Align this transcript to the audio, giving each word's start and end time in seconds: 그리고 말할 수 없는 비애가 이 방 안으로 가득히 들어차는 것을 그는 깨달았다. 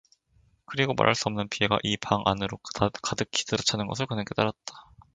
그리고 0.65 0.95
말할 0.95 1.13
수 1.13 1.25
없는 1.27 1.47
비애가 1.49 1.77
이 1.83 1.95
방 1.95 2.23
안으로 2.25 2.57
가득히 3.03 3.45
들어차는 3.45 3.85
것을 3.85 4.07
그는 4.07 4.25
깨달았다. 4.25 4.57